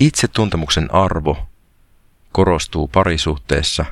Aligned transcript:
Itsetuntemuksen 0.00 0.94
arvo 0.94 1.48
korostuu 2.32 2.88
parisuhteessa, 2.88 3.84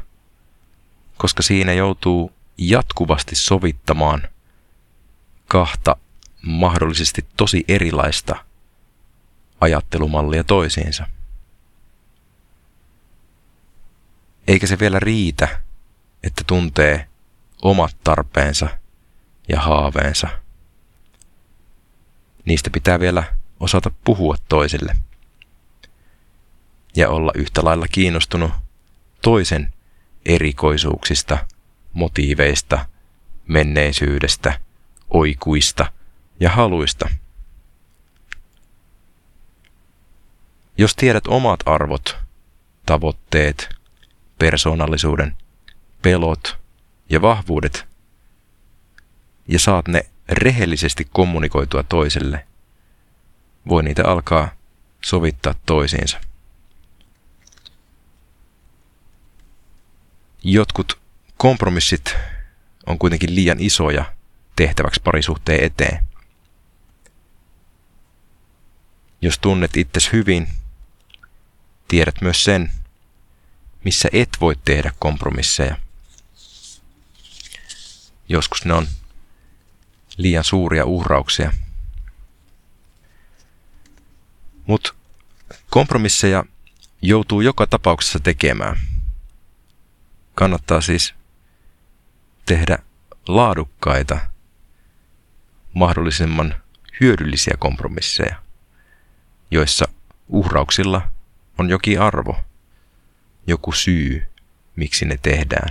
koska 1.16 1.42
siinä 1.42 1.72
joutuu 1.72 2.32
jatkuvasti 2.58 3.34
sovittamaan 3.34 4.28
kahta 5.48 5.96
mahdollisesti 6.42 7.26
tosi 7.36 7.64
erilaista 7.68 8.44
ajattelumallia 9.60 10.44
toisiinsa. 10.44 11.06
Eikä 14.46 14.66
se 14.66 14.78
vielä 14.78 15.00
riitä, 15.00 15.60
että 16.22 16.44
tuntee 16.46 17.08
omat 17.62 17.96
tarpeensa 18.04 18.68
ja 19.48 19.60
haaveensa. 19.60 20.28
Niistä 22.44 22.70
pitää 22.70 23.00
vielä 23.00 23.24
osata 23.60 23.90
puhua 24.04 24.36
toisille 24.48 24.96
ja 26.98 27.08
olla 27.08 27.32
yhtä 27.34 27.64
lailla 27.64 27.86
kiinnostunut 27.92 28.50
toisen 29.22 29.72
erikoisuuksista, 30.26 31.38
motiiveista, 31.92 32.86
menneisyydestä, 33.46 34.60
oikuista 35.10 35.92
ja 36.40 36.50
haluista. 36.50 37.08
Jos 40.78 40.96
tiedät 40.96 41.26
omat 41.26 41.60
arvot, 41.66 42.16
tavoitteet, 42.86 43.68
persoonallisuuden, 44.38 45.36
pelot 46.02 46.58
ja 47.10 47.22
vahvuudet 47.22 47.86
ja 49.48 49.58
saat 49.58 49.88
ne 49.88 50.06
rehellisesti 50.28 51.08
kommunikoitua 51.12 51.82
toiselle, 51.82 52.46
voi 53.68 53.82
niitä 53.82 54.04
alkaa 54.04 54.48
sovittaa 55.04 55.54
toisiinsa. 55.66 56.20
Jotkut 60.42 60.98
kompromissit 61.36 62.16
on 62.86 62.98
kuitenkin 62.98 63.34
liian 63.34 63.60
isoja 63.60 64.12
tehtäväksi 64.56 65.00
parisuhteen 65.04 65.64
eteen. 65.64 66.06
Jos 69.22 69.38
tunnet 69.38 69.76
itses 69.76 70.12
hyvin, 70.12 70.48
tiedät 71.88 72.20
myös 72.20 72.44
sen, 72.44 72.72
missä 73.84 74.08
et 74.12 74.28
voi 74.40 74.56
tehdä 74.64 74.92
kompromisseja. 74.98 75.76
Joskus 78.28 78.64
ne 78.64 78.74
on 78.74 78.88
liian 80.16 80.44
suuria 80.44 80.84
uhrauksia. 80.84 81.52
Mutta 84.66 84.94
kompromisseja 85.70 86.44
joutuu 87.02 87.40
joka 87.40 87.66
tapauksessa 87.66 88.20
tekemään. 88.20 88.87
Kannattaa 90.38 90.80
siis 90.80 91.14
tehdä 92.46 92.78
laadukkaita, 93.28 94.18
mahdollisimman 95.74 96.54
hyödyllisiä 97.00 97.54
kompromisseja, 97.58 98.42
joissa 99.50 99.88
uhrauksilla 100.28 101.08
on 101.58 101.70
jokin 101.70 102.00
arvo, 102.00 102.40
joku 103.46 103.72
syy, 103.72 104.22
miksi 104.76 105.04
ne 105.04 105.18
tehdään. 105.22 105.68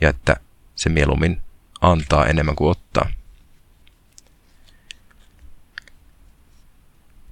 Ja 0.00 0.08
että 0.08 0.36
se 0.76 0.88
mieluummin 0.88 1.42
antaa 1.80 2.26
enemmän 2.26 2.56
kuin 2.56 2.70
ottaa. 2.70 3.10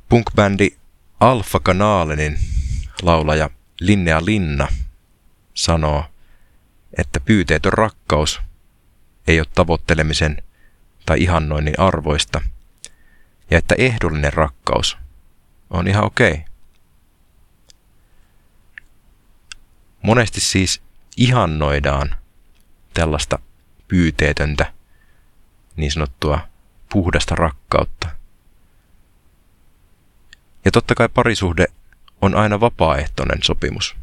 Punkbändi 0.09 0.69
Alfa 1.21 1.61
Kanaalinin 1.61 2.39
laulaja 3.03 3.51
Linnea 3.81 4.25
Linna 4.25 4.69
sanoo, 5.55 6.05
että 6.99 7.21
pyyteetön 7.21 7.73
rakkaus 7.73 8.41
ei 9.27 9.41
ole 9.41 9.47
tavoittelemisen 9.55 10.43
tai 11.07 11.23
ihannoinnin 11.23 11.81
arvoista, 11.81 12.41
ja 13.51 13.59
että 13.59 13.75
ehdollinen 13.79 14.33
rakkaus 14.33 14.99
on 15.71 15.89
ihan 15.89 16.05
okei. 16.05 16.33
Okay. 16.33 16.43
Monesti 20.03 20.41
siis 20.41 20.83
ihannoidaan 21.17 22.17
tällaista 22.95 23.39
pyyteetöntä, 23.89 24.73
niin 25.77 25.93
sanottua 25.93 26.49
puhdasta 26.93 27.35
rakkautta. 27.35 28.09
Ja 30.65 30.71
totta 30.71 30.95
kai 30.95 31.09
parisuhde 31.09 31.67
on 32.21 32.35
aina 32.35 32.61
vapaaehtoinen 32.61 33.43
sopimus. 33.43 33.97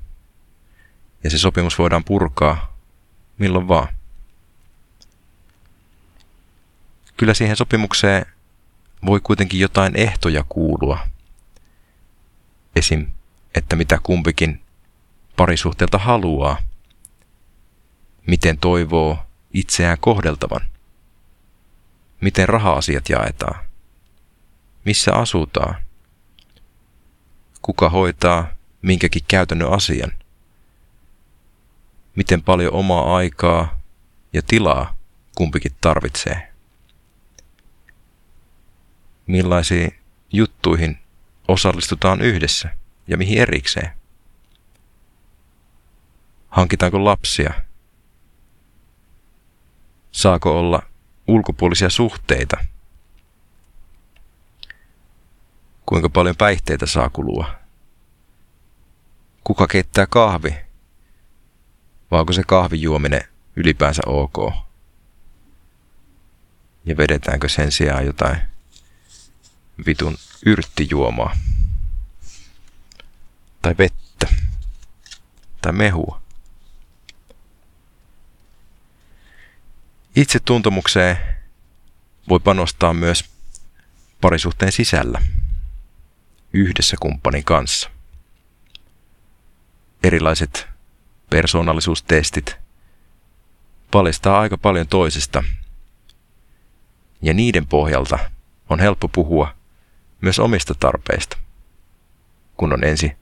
Ja 1.24 1.30
se 1.30 1.38
sopimus 1.38 1.80
voidaan 1.80 2.04
purkaa 2.04 2.78
milloin 3.38 3.68
vaan. 3.68 3.88
Kyllä 7.18 7.34
siihen 7.34 7.58
sopimukseen 7.58 8.26
voi 9.06 9.20
kuitenkin 9.24 9.59
jotain 9.59 9.96
ehtoja 9.96 10.44
kuulua. 10.50 11.00
Esim. 12.76 13.08
että 13.56 13.76
mitä 13.76 14.00
kumpikin 14.04 14.62
parisuhteelta 15.38 15.98
haluaa. 15.98 16.58
Miten 18.28 18.58
toivoo 18.58 19.20
itseään 19.53 19.98
kohdeltavan. 20.00 20.62
Miten 22.22 22.50
raha-asiat 22.50 23.09
jaetaan. 23.09 23.66
Missä 24.86 25.14
asutaan. 25.14 25.76
Kuka 27.62 27.90
hoitaa 27.90 28.48
minkäkin 28.82 29.24
käytännön 29.28 29.74
asian 29.74 30.12
miten 32.16 32.44
paljon 32.44 32.73
omaa 32.73 33.16
aikaa 33.16 33.79
ja 34.33 34.41
tilaa 34.47 34.95
kumpikin 35.35 35.75
tarvitsee. 35.81 36.51
Millaisiin 39.27 39.95
juttuihin 40.33 40.97
osallistutaan 41.47 42.22
yhdessä 42.22 42.77
ja 43.07 43.17
mihin 43.17 43.38
erikseen. 43.38 43.91
Hankitaanko 46.49 47.05
lapsia? 47.05 47.53
Saako 50.11 50.59
olla 50.59 50.81
ulkopuolisia 51.28 51.89
suhteita? 51.89 52.66
Kuinka 55.85 56.09
paljon 56.09 56.35
päihteitä 56.35 56.85
saa 56.85 57.09
kulua? 57.09 57.51
Kuka 59.43 59.67
keittää 59.67 60.05
kahvi 60.05 60.71
vai 62.11 62.19
onko 62.19 62.33
se 62.33 62.44
kahvijuominen 62.44 63.22
ylipäänsä 63.55 64.01
ok? 64.05 64.53
Ja 66.85 66.97
vedetäänkö 66.97 67.49
sen 67.49 67.72
sijaan 67.72 68.05
jotain 68.05 68.38
vitun 69.85 70.17
yrttijuomaa? 70.45 71.38
Tai 73.61 73.75
vettä? 73.77 74.27
Tai 75.61 75.72
mehua? 75.72 76.22
Itse 80.16 80.39
tuntemukseen 80.39 81.17
voi 82.29 82.39
panostaa 82.39 82.93
myös 82.93 83.25
parisuhteen 84.22 84.72
sisällä, 84.72 85.22
yhdessä 86.53 86.97
kumppanin 86.99 87.43
kanssa. 87.43 87.89
Erilaiset 90.03 90.71
persoonallisuustestit 91.31 92.58
paljastaa 93.92 94.40
aika 94.40 94.58
paljon 94.58 94.88
toisesta. 94.88 95.44
Ja 97.22 97.34
niiden 97.34 97.68
pohjalta 97.68 98.19
on 98.69 98.80
helppo 98.80 99.08
puhua 99.08 99.53
myös 100.22 100.40
omista 100.40 100.75
tarpeista, 100.80 101.38
kun 102.58 102.73
on 102.73 102.84
ensin 102.84 103.17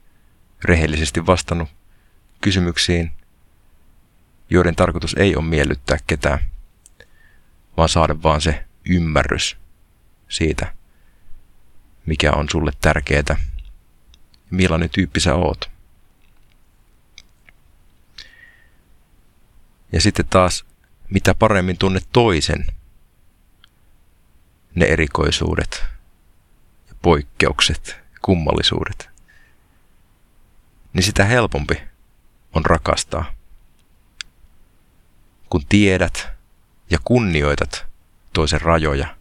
rehellisesti 0.64 1.26
vastannut 1.26 1.70
kysymyksiin, 2.42 3.12
joiden 4.50 4.76
tarkoitus 4.76 5.14
ei 5.14 5.36
ole 5.36 5.46
miellyttää 5.46 5.98
ketään, 6.08 6.40
vaan 7.78 7.90
saada 7.90 8.24
vaan 8.24 8.42
se 8.42 8.66
ymmärrys 8.90 9.58
siitä, 10.30 10.74
mikä 12.06 12.32
on 12.32 12.50
sulle 12.52 12.72
tärkeää, 12.82 13.38
millainen 14.50 14.90
tyyppi 14.90 15.20
sä 15.20 15.36
oot. 15.36 15.79
Ja 19.92 20.02
sitten 20.02 20.26
taas, 20.30 20.66
mitä 21.10 21.34
paremmin 21.34 21.78
tunnet 21.78 22.08
toisen, 22.12 22.66
ne 24.76 24.86
erikoisuudet 24.86 25.84
poikkeukset, 27.02 27.98
kummallisuudet, 28.22 29.10
niin 30.94 31.04
sitä 31.04 31.26
helpompi 31.26 31.82
on 32.54 32.66
rakastaa. 32.66 33.34
Kun 35.50 35.66
tiedät 35.70 36.28
ja 36.90 36.98
kunnioitat 37.04 37.86
toisen 38.34 38.62
rajoja, 38.62 39.16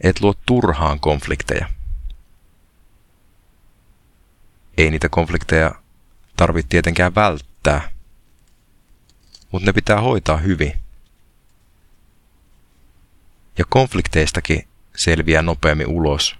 et 0.00 0.20
luo 0.20 0.34
turhaan 0.46 1.00
konflikteja. 1.00 1.70
Ei 4.76 4.90
niitä 4.90 5.08
konflikteja 5.08 5.74
tarvitse 6.36 6.68
tietenkään 6.68 7.14
välttää, 7.14 7.90
mutta 9.52 9.66
ne 9.66 9.72
pitää 9.72 10.00
hoitaa 10.00 10.36
hyvin. 10.36 10.80
Ja 13.58 13.64
konflikteistakin 13.68 14.68
selviää 14.96 15.42
nopeammin 15.42 15.86
ulos, 15.86 16.38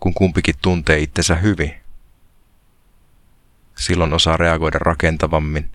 kun 0.00 0.14
kumpikin 0.14 0.54
tuntee 0.62 0.98
itsensä 0.98 1.34
hyvin. 1.34 1.74
Silloin 3.76 4.12
osaa 4.12 4.36
reagoida 4.36 4.78
rakentavammin 4.78 5.70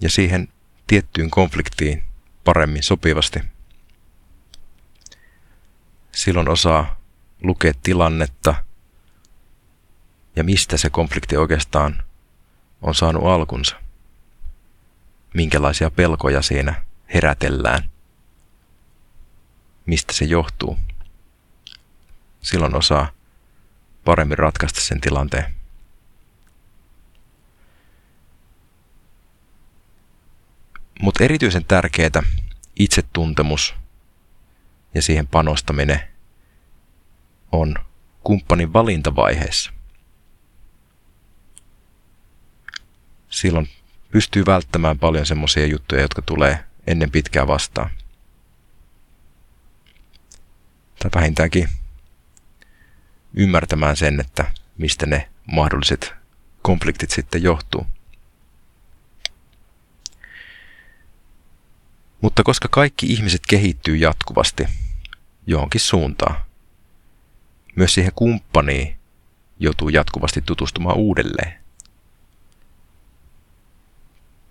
ja 0.00 0.10
siihen 0.10 0.48
tiettyyn 0.86 1.30
konfliktiin 1.30 2.02
paremmin 2.44 2.82
sopivasti. 2.82 3.40
Silloin 6.12 6.48
osaa 6.48 7.00
lukea 7.42 7.72
tilannetta 7.82 8.54
ja 10.36 10.44
mistä 10.44 10.76
se 10.76 10.90
konflikti 10.90 11.36
oikeastaan 11.36 12.02
on 12.82 12.94
saanut 12.94 13.26
alkunsa. 13.26 13.87
Minkälaisia 15.34 15.90
pelkoja 15.90 16.42
siinä 16.42 16.84
herätellään. 17.14 17.90
Mistä 19.86 20.12
se 20.12 20.24
johtuu. 20.24 20.78
Silloin 22.40 22.74
osaa 22.74 23.10
paremmin 24.04 24.38
ratkaista 24.38 24.80
sen 24.80 25.00
tilanteen. 25.00 25.54
Mutta 31.00 31.24
erityisen 31.24 31.64
tärkeää 31.64 32.22
itsetuntemus 32.78 33.74
ja 34.94 35.02
siihen 35.02 35.26
panostaminen 35.26 36.00
on 37.52 37.74
kumppanin 38.24 38.72
valintavaiheessa. 38.72 39.72
Silloin 43.30 43.68
pystyy 44.10 44.46
välttämään 44.46 44.98
paljon 44.98 45.26
semmoisia 45.26 45.66
juttuja, 45.66 46.02
jotka 46.02 46.22
tulee 46.22 46.64
ennen 46.86 47.10
pitkää 47.10 47.46
vastaan. 47.46 47.90
Tai 50.98 51.10
vähintäänkin 51.14 51.68
ymmärtämään 53.34 53.96
sen, 53.96 54.20
että 54.20 54.52
mistä 54.78 55.06
ne 55.06 55.28
mahdolliset 55.52 56.14
konfliktit 56.62 57.10
sitten 57.10 57.42
johtuu. 57.42 57.86
Mutta 62.20 62.42
koska 62.42 62.68
kaikki 62.70 63.06
ihmiset 63.06 63.40
kehittyy 63.48 63.96
jatkuvasti 63.96 64.66
johonkin 65.46 65.80
suuntaan, 65.80 66.36
myös 67.76 67.94
siihen 67.94 68.12
kumppaniin 68.14 68.98
joutuu 69.60 69.88
jatkuvasti 69.88 70.42
tutustumaan 70.42 70.96
uudelleen. 70.96 71.67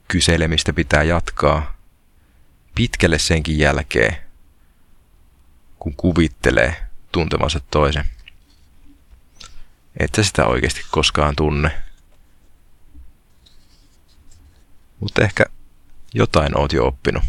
Kyselemistä 0.08 0.74
pitää 0.74 1.04
jatkaa 1.04 1.78
pitkälle 2.76 3.20
senkin 3.20 3.60
jälkeen, 3.60 4.18
kun 5.80 5.96
kuvittelee 5.96 6.88
tuntevansa 7.12 7.60
toisen. 7.72 8.06
Et 10.00 10.16
sä 10.16 10.24
sitä 10.24 10.46
oikeasti 10.46 10.82
koskaan 10.92 11.36
tunne. 11.36 11.82
Mutta 15.00 15.22
ehkä 15.22 15.46
jotain 16.14 16.58
oot 16.58 16.74
jo 16.74 16.86
oppinut. 16.88 17.24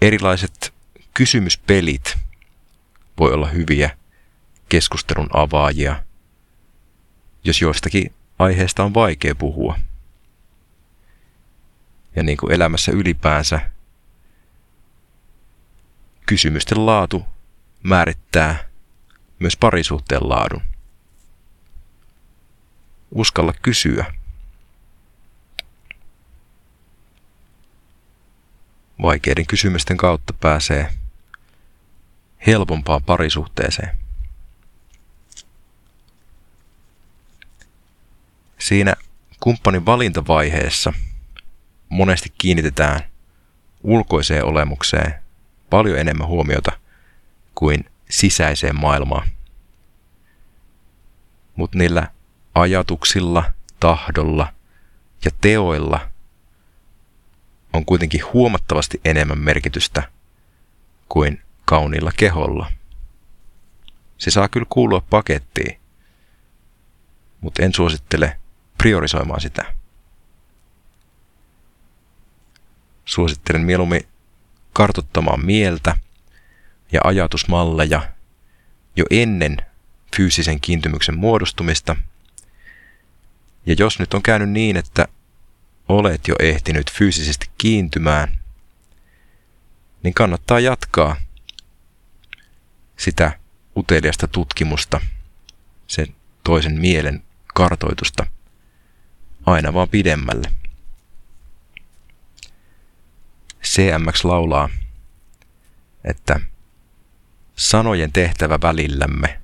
Erilaiset 0.00 0.74
kysymyspelit 1.14 2.18
voi 3.18 3.32
olla 3.32 3.48
hyviä 3.48 3.96
keskustelun 4.68 5.28
avaajia, 5.32 6.02
jos 7.44 7.60
joistakin 7.60 8.14
aiheesta 8.38 8.84
on 8.84 8.94
vaikea 8.94 9.34
puhua. 9.34 9.78
Ja 12.16 12.22
niin 12.22 12.36
kuin 12.36 12.52
elämässä 12.52 12.92
ylipäänsä, 12.92 13.70
kysymysten 16.26 16.86
laatu 16.86 17.24
määrittää 17.82 18.68
myös 19.38 19.56
parisuhteen 19.56 20.28
laadun. 20.28 20.62
Uskalla 23.10 23.52
kysyä. 23.62 24.14
Vaikeiden 29.02 29.46
kysymysten 29.46 29.96
kautta 29.96 30.32
pääsee 30.32 30.92
helpompaan 32.46 33.02
parisuhteeseen. 33.04 34.03
Siinä 38.64 38.94
kumppanin 39.40 39.86
valintavaiheessa 39.86 40.92
monesti 41.88 42.32
kiinnitetään 42.38 43.00
ulkoiseen 43.82 44.44
olemukseen 44.44 45.14
paljon 45.70 45.98
enemmän 45.98 46.26
huomiota 46.26 46.72
kuin 47.54 47.84
sisäiseen 48.10 48.80
maailmaan. 48.80 49.28
Mutta 51.56 51.78
niillä 51.78 52.08
ajatuksilla, 52.54 53.50
tahdolla 53.80 54.52
ja 55.24 55.30
teoilla 55.40 56.10
on 57.72 57.84
kuitenkin 57.84 58.20
huomattavasti 58.32 59.00
enemmän 59.04 59.38
merkitystä 59.38 60.02
kuin 61.08 61.42
kauniilla 61.64 62.12
keholla. 62.16 62.72
Se 64.18 64.30
saa 64.30 64.48
kyllä 64.48 64.66
kuulua 64.68 65.00
pakettiin, 65.10 65.80
mutta 67.40 67.62
en 67.62 67.74
suosittele 67.74 68.38
priorisoimaan 68.84 69.40
sitä. 69.40 69.74
Suosittelen 73.04 73.62
mieluummin 73.62 74.08
kartottamaan 74.72 75.46
mieltä 75.46 75.96
ja 76.92 77.00
ajatusmalleja 77.04 78.12
jo 78.96 79.04
ennen 79.10 79.56
fyysisen 80.16 80.60
kiintymyksen 80.60 81.18
muodostumista. 81.18 81.96
Ja 83.66 83.74
jos 83.78 83.98
nyt 83.98 84.14
on 84.14 84.22
käynyt 84.22 84.50
niin, 84.50 84.76
että 84.76 85.08
olet 85.88 86.28
jo 86.28 86.34
ehtinyt 86.38 86.92
fyysisesti 86.92 87.50
kiintymään, 87.58 88.38
niin 90.02 90.14
kannattaa 90.14 90.60
jatkaa 90.60 91.16
sitä 92.96 93.38
uteliasta 93.76 94.28
tutkimusta, 94.28 95.00
sen 95.86 96.14
toisen 96.42 96.80
mielen 96.80 97.22
kartoitusta 97.54 98.33
aina 99.46 99.74
vaan 99.74 99.88
pidemmälle. 99.88 100.52
CMX 103.64 104.24
laulaa, 104.24 104.68
että 106.04 106.40
sanojen 107.56 108.12
tehtävä 108.12 108.58
välillämme 108.62 109.40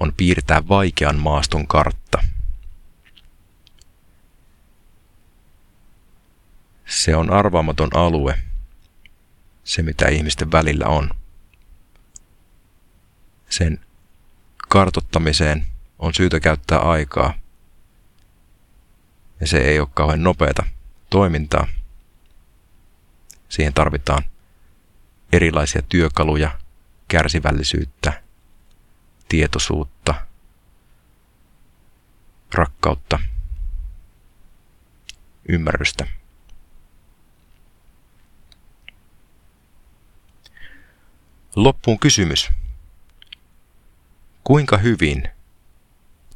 on 0.00 0.12
piirtää 0.16 0.68
vaikean 0.68 1.16
maaston 1.16 1.66
kartta. 1.66 2.24
Se 6.86 7.16
on 7.16 7.30
arvaamaton 7.30 7.96
alue, 7.96 8.38
se 9.64 9.82
mitä 9.82 10.08
ihmisten 10.08 10.52
välillä 10.52 10.86
on. 10.86 11.10
Sen 13.48 13.80
kartottamiseen 14.68 15.66
on 15.98 16.14
syytä 16.14 16.40
käyttää 16.40 16.78
aikaa. 16.78 17.41
Ja 19.42 19.48
se 19.48 19.58
ei 19.58 19.80
ole 19.80 19.88
kauhean 19.94 20.22
nopeata 20.22 20.66
toimintaa. 21.10 21.68
Siihen 23.48 23.74
tarvitaan 23.74 24.24
erilaisia 25.32 25.82
työkaluja, 25.82 26.58
kärsivällisyyttä, 27.08 28.22
tietoisuutta, 29.28 30.26
rakkautta, 32.54 33.18
ymmärrystä. 35.48 36.06
Loppuun 41.56 41.98
kysymys. 41.98 42.50
Kuinka 44.44 44.76
hyvin 44.76 45.28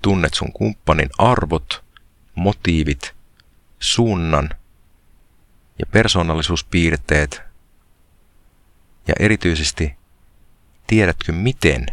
tunnet 0.03 0.35
sun 0.35 0.53
kumppanin 0.53 1.11
arvot, 1.19 1.86
motiivit, 2.37 3.15
suunnan 3.81 4.51
ja 5.79 5.87
persoonallisuuspiirteet 5.87 7.43
ja 9.09 9.15
erityisesti 9.19 9.97
tiedätkö 10.87 11.33
miten 11.33 11.87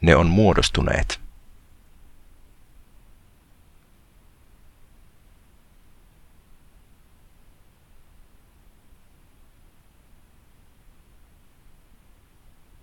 ne 0.00 0.16
on 0.16 0.26
muodostuneet? 0.26 1.20